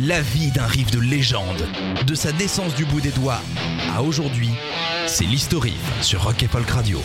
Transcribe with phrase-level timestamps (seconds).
[0.00, 1.68] La vie d'un riff de légende,
[2.06, 3.42] de sa naissance du bout des doigts
[3.94, 4.48] à aujourd'hui,
[5.12, 6.98] c'est l'historique sur Rock et Folk Radio.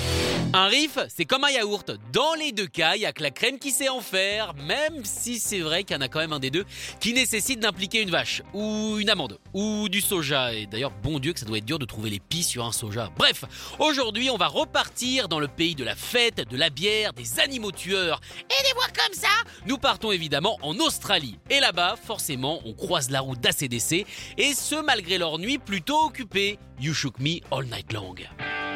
[0.53, 1.91] Un riff, c'est comme un yaourt.
[2.13, 5.03] Dans les deux cas, il y a que la crème qui sait en faire, même
[5.03, 6.63] si c'est vrai qu'il y en a quand même un des deux
[7.01, 10.53] qui nécessite d'impliquer une vache, ou une amande, ou du soja.
[10.53, 12.71] Et d'ailleurs, bon Dieu que ça doit être dur de trouver les pis sur un
[12.71, 13.11] soja.
[13.17, 13.43] Bref,
[13.77, 17.73] aujourd'hui, on va repartir dans le pays de la fête, de la bière, des animaux
[17.73, 19.27] tueurs et des voix comme ça.
[19.65, 21.39] Nous partons évidemment en Australie.
[21.49, 24.05] Et là-bas, forcément, on croise la route d'ACDC,
[24.37, 26.57] et ce malgré leur nuit plutôt occupée.
[26.79, 27.96] You Shook Me All Night Long.
[27.97, 28.66] हो गया।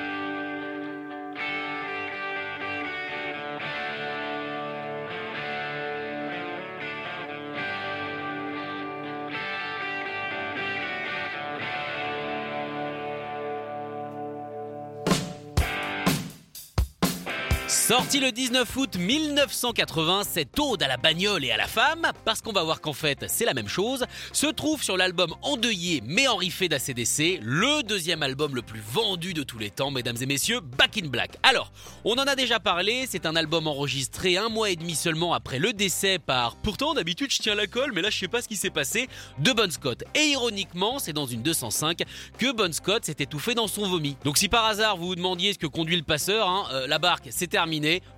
[17.81, 22.39] Sorti le 19 août 1980, cette ode à la bagnole et à la femme, parce
[22.39, 26.27] qu'on va voir qu'en fait c'est la même chose, se trouve sur l'album endeuillé mais
[26.27, 30.59] enriffé d'ACDC, le deuxième album le plus vendu de tous les temps, mesdames et messieurs,
[30.61, 31.39] Back in Black.
[31.41, 31.71] Alors,
[32.05, 35.57] on en a déjà parlé, c'est un album enregistré un mois et demi seulement après
[35.57, 38.47] le décès par, pourtant d'habitude je tiens la colle, mais là je sais pas ce
[38.47, 39.09] qui s'est passé,
[39.39, 40.03] de Bon Scott.
[40.13, 42.03] Et ironiquement, c'est dans une 205
[42.37, 44.17] que Bon Scott s'est étouffé dans son vomi.
[44.23, 46.99] Donc si par hasard vous vous demandiez ce que conduit le passeur, hein, euh, la
[46.99, 47.70] barque c'est terminé.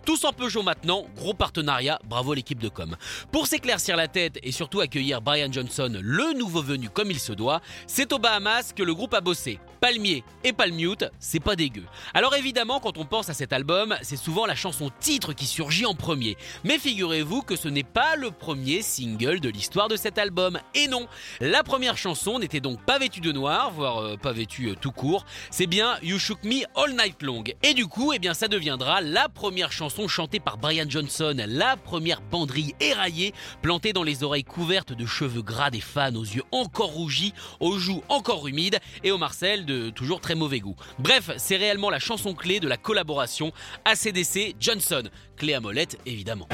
[0.05, 2.95] Tous en Peugeot maintenant, gros partenariat, bravo l'équipe de com.
[3.31, 7.33] Pour s'éclaircir la tête et surtout accueillir Brian Johnson, le nouveau venu comme il se
[7.33, 9.59] doit, c'est aux Bahamas que le groupe a bossé.
[9.79, 11.83] Palmier et Palmute, c'est pas dégueu.
[12.13, 15.85] Alors évidemment, quand on pense à cet album, c'est souvent la chanson titre qui surgit
[15.85, 16.37] en premier.
[16.63, 20.59] Mais figurez-vous que ce n'est pas le premier single de l'histoire de cet album.
[20.73, 21.07] Et non,
[21.39, 24.91] la première chanson n'était donc pas vêtue de noir, voire euh, pas vêtue euh, tout
[24.91, 25.25] court.
[25.51, 27.43] C'est bien You Shook Me All Night Long.
[27.61, 31.75] Et du coup, eh bien, ça deviendra la première chanson chantée par Brian Johnson, la
[31.75, 36.43] première banderille éraillée, plantée dans les oreilles couvertes de cheveux gras des fans, aux yeux
[36.51, 40.75] encore rougis, aux joues encore humides et au Marcel de toujours très mauvais goût.
[40.97, 43.51] Bref, c'est réellement la chanson clé de la collaboration
[43.83, 45.03] ACDC Johnson.
[45.35, 46.47] Clé à molette, évidemment.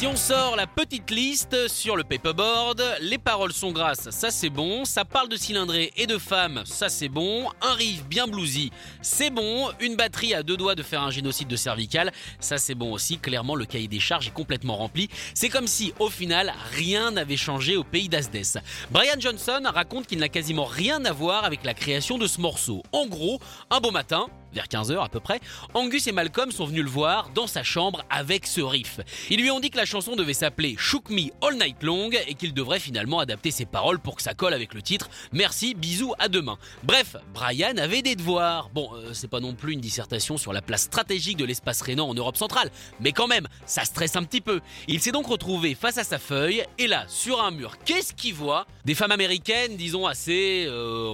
[0.00, 4.48] Si on sort la petite liste sur le paperboard, les paroles sont grasses, ça c'est
[4.48, 4.86] bon.
[4.86, 7.50] Ça parle de cylindrée et de femmes, ça c'est bon.
[7.60, 8.72] Un riff bien bluesy,
[9.02, 9.68] c'est bon.
[9.78, 13.18] Une batterie à deux doigts de faire un génocide de cervical, ça c'est bon aussi.
[13.18, 15.10] Clairement, le cahier des charges est complètement rempli.
[15.34, 18.62] C'est comme si, au final, rien n'avait changé au pays d'Asdes.
[18.90, 22.82] Brian Johnson raconte qu'il n'a quasiment rien à voir avec la création de ce morceau.
[22.92, 23.38] En gros,
[23.68, 25.40] un beau matin, vers 15h à peu près,
[25.74, 29.00] Angus et Malcolm sont venus le voir dans sa chambre avec ce riff.
[29.30, 32.34] Ils lui ont dit que la chanson devait s'appeler Shook Me All Night Long et
[32.34, 35.08] qu'il devrait finalement adapter ses paroles pour que ça colle avec le titre.
[35.32, 36.58] Merci, bisous, à demain.
[36.82, 38.70] Bref, Brian avait des devoirs.
[38.74, 42.08] Bon, euh, c'est pas non plus une dissertation sur la place stratégique de l'espace rhénan
[42.08, 44.60] en Europe centrale, mais quand même, ça stresse un petit peu.
[44.88, 48.34] Il s'est donc retrouvé face à sa feuille et là, sur un mur, qu'est-ce qu'il
[48.34, 48.66] voit?
[48.84, 51.12] Des femmes américaines, disons assez, euh,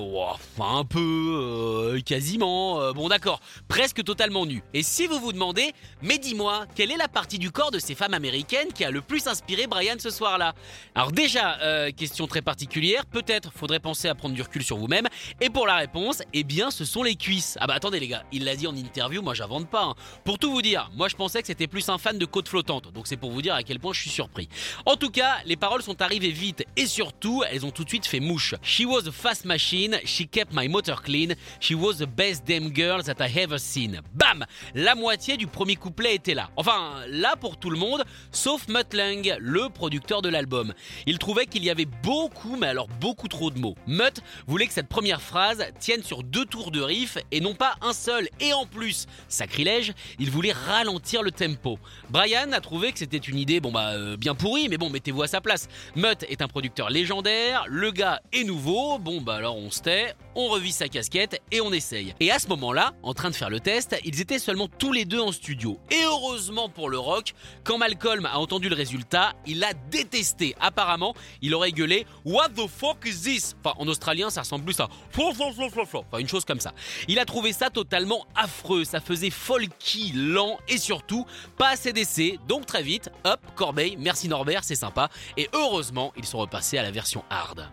[0.60, 3.25] un peu, euh, quasiment, euh, bon d'accord,
[3.68, 4.62] presque totalement nues.
[4.74, 5.72] Et si vous vous demandez,
[6.02, 9.00] mais dis-moi, quelle est la partie du corps de ces femmes américaines qui a le
[9.00, 10.54] plus inspiré Brian ce soir-là?
[10.94, 15.06] Alors déjà, euh, question très particulière, peut-être faudrait penser à prendre du recul sur vous-même.
[15.40, 17.56] Et pour la réponse, eh bien, ce sont les cuisses.
[17.60, 19.84] Ah bah attendez les gars, il l'a dit en interview, moi j'invente pas.
[19.84, 19.94] hein.
[20.24, 22.92] Pour tout vous dire, moi je pensais que c'était plus un fan de côte flottante,
[22.92, 24.48] donc c'est pour vous dire à quel point je suis surpris.
[24.84, 28.06] En tout cas, les paroles sont arrivées vite et surtout, elles ont tout de suite
[28.06, 28.54] fait mouche.
[28.62, 32.70] She was a fast machine, she kept my motor clean, she was the best damn
[32.72, 34.00] girl that I ever seen.
[34.14, 36.50] Bam La moitié du premier couplet était là.
[36.56, 40.72] Enfin, là pour tout le monde, sauf Mutt Lang, le producteur de l'album.
[41.06, 43.74] Il trouvait qu'il y avait beaucoup, mais alors beaucoup trop de mots.
[43.86, 47.74] Mutt voulait que cette première phrase tienne sur deux tours de riff et non pas
[47.80, 48.28] un seul.
[48.40, 51.78] Et en plus, sacrilège, il voulait ralentir le tempo.
[52.10, 55.22] Brian a trouvé que c'était une idée, bon bah euh, bien pourrie, mais bon, mettez-vous
[55.22, 55.68] à sa place.
[55.94, 60.14] Mutt est un producteur légendaire, le gars est nouveau, bon bah alors on se tait,
[60.34, 62.14] on revit sa casquette et on essaye.
[62.20, 65.04] Et à ce moment-là, en train de faire le test, ils étaient seulement tous les
[65.04, 65.78] deux en studio.
[65.90, 70.56] Et heureusement pour le rock, quand Malcolm a entendu le résultat, il a détesté.
[70.60, 73.54] Apparemment, il aurait gueulé What the fuck is this?
[73.64, 76.72] Enfin, en australien, ça ressemble plus à Enfin, une chose comme ça.
[77.06, 78.84] Il a trouvé ça totalement affreux.
[78.84, 81.26] Ça faisait folky, lent et surtout
[81.56, 82.38] pas assez d'essais.
[82.48, 85.10] Donc très vite, hop, Corbeil, merci Norbert, c'est sympa.
[85.36, 87.68] Et heureusement, ils sont repassés à la version hard.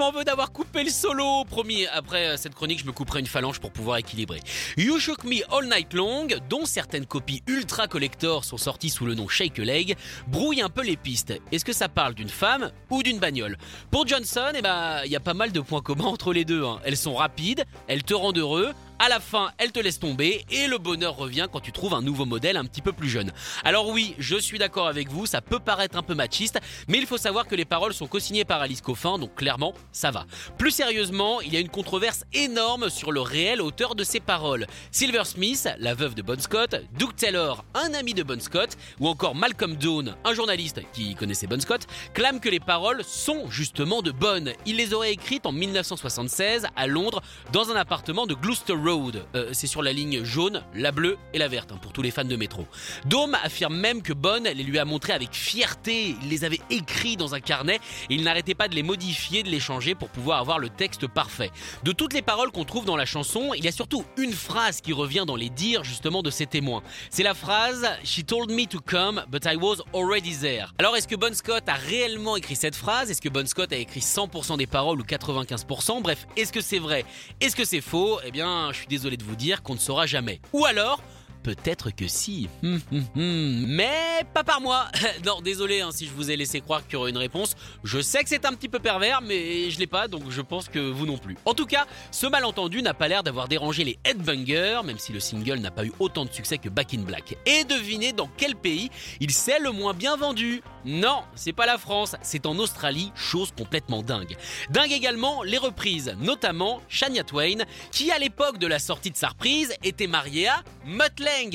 [0.00, 1.44] M'en veux, d'avoir coupé le solo.
[1.44, 4.40] Promis, après euh, cette chronique, je me couperai une phalange pour pouvoir équilibrer.
[4.78, 9.14] You Shook Me All Night Long, dont certaines copies ultra collector sont sorties sous le
[9.14, 11.34] nom Shake a Leg, brouille un peu les pistes.
[11.52, 13.58] Est-ce que ça parle d'une femme ou d'une bagnole?
[13.90, 16.64] Pour Johnson, eh ben, il y a pas mal de points communs entre les deux.
[16.64, 16.80] Hein.
[16.82, 20.66] Elles sont rapides, elles te rendent heureux, à la fin, elle te laisse tomber et
[20.66, 23.32] le bonheur revient quand tu trouves un nouveau modèle un petit peu plus jeune.
[23.64, 27.06] Alors oui, je suis d'accord avec vous, ça peut paraître un peu machiste, mais il
[27.06, 30.26] faut savoir que les paroles sont co-signées par Alice Coffin, donc clairement, ça va.
[30.58, 34.66] Plus sérieusement, il y a une controverse énorme sur le réel auteur de ces paroles.
[34.90, 39.08] Silver Smith, la veuve de Bon Scott, Doug Taylor, un ami de Bon Scott, ou
[39.08, 44.02] encore Malcolm Doane, un journaliste qui connaissait Bon Scott, clament que les paroles sont justement
[44.02, 44.52] de bonnes.
[44.66, 47.22] Il les aurait écrites en 1976 à Londres
[47.54, 51.38] dans un appartement de Gloucester Road euh, c'est sur la ligne jaune, la bleue et
[51.38, 52.66] la verte, hein, pour tous les fans de métro.
[53.06, 56.16] Dome affirme même que Bonne les lui a montrés avec fierté.
[56.22, 57.76] Il les avait écrits dans un carnet
[58.08, 61.06] et il n'arrêtait pas de les modifier, de les changer pour pouvoir avoir le texte
[61.06, 61.50] parfait.
[61.84, 64.80] De toutes les paroles qu'on trouve dans la chanson, il y a surtout une phrase
[64.80, 66.82] qui revient dans les dires justement de ses témoins.
[67.10, 70.72] C'est la phrase She told me to come, but I was already there.
[70.78, 73.10] Alors est-ce que Bon Scott a réellement écrit cette phrase?
[73.10, 76.78] Est-ce que Bon Scott a écrit 100% des paroles ou 95% Bref, est-ce que c'est
[76.78, 77.04] vrai?
[77.40, 78.18] Est-ce que c'est faux?
[78.24, 80.40] Eh bien, je suis désolé de vous dire qu'on ne saura jamais.
[80.52, 81.02] Ou alors,
[81.42, 82.48] Peut-être que si.
[82.62, 83.64] Hum, hum, hum.
[83.66, 84.88] Mais pas par moi.
[85.24, 87.56] non, désolé hein, si je vous ai laissé croire qu'il y aurait une réponse.
[87.82, 90.68] Je sais que c'est un petit peu pervers, mais je l'ai pas, donc je pense
[90.68, 91.36] que vous non plus.
[91.46, 95.20] En tout cas, ce malentendu n'a pas l'air d'avoir dérangé les Headbangers, même si le
[95.20, 97.36] single n'a pas eu autant de succès que Back in Black.
[97.46, 98.90] Et devinez dans quel pays
[99.20, 103.52] il s'est le moins bien vendu Non, c'est pas la France, c'est en Australie, chose
[103.56, 104.36] complètement dingue.
[104.70, 109.28] Dingue également les reprises, notamment Shania Twain, qui à l'époque de la sortie de sa
[109.28, 110.62] reprise était mariée à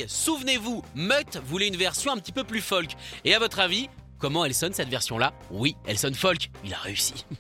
[0.08, 2.92] Souvenez-vous, Mutt voulait une version un petit peu plus folk.
[3.24, 5.34] Et à votre avis, comment elle sonne cette version-là?
[5.52, 6.50] Oui, elle sonne folk.
[6.64, 7.26] Il a réussi.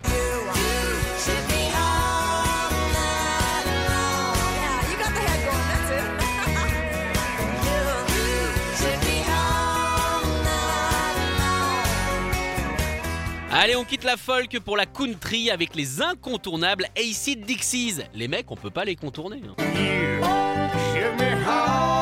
[13.57, 18.01] Allez, on quitte la folk pour la country avec les incontournables Acid Dixies.
[18.13, 19.41] Les mecs, on peut pas les contourner.
[19.57, 21.94] Hein.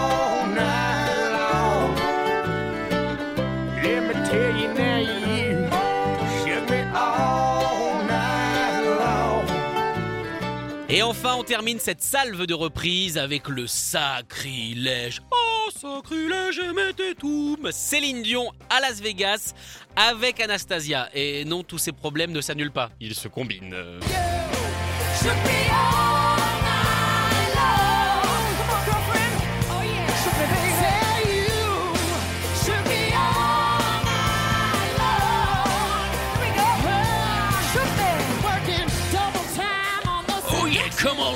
[10.96, 15.24] Et enfin, on termine cette salve de reprise avec le sacrilège.
[15.32, 19.56] Oh, sacrilège, mettez tout Céline Dion à Las Vegas
[19.96, 21.10] avec Anastasia.
[21.16, 23.76] Et non, tous ces problèmes ne s'annulent pas, ils se combinent.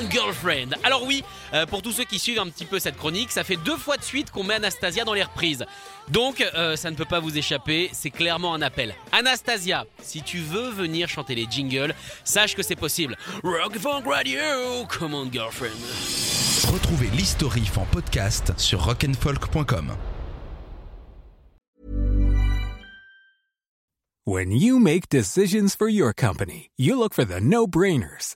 [0.10, 0.70] Girlfriend.
[0.84, 1.24] Alors oui,
[1.54, 3.98] euh, pour tous ceux qui suivent un petit peu cette chronique, ça fait deux fois
[3.98, 5.66] de suite qu'on met Anastasia dans les reprises.
[6.10, 8.96] Donc euh, ça ne peut pas vous échapper, c'est clairement un appel.
[9.12, 13.18] Anastasia, si tu veux venir chanter les jingles, sache que c'est possible.
[13.44, 15.78] Rock Funk Radio, come on girlfriend.
[16.72, 19.96] Retrouvez l'historif en podcast sur rockandfolk.com.
[24.26, 28.36] When you make decisions for your company, you look for the no-brainers.